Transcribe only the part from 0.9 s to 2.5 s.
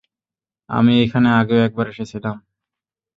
এখানে আগেও একবার এসেছিলাম।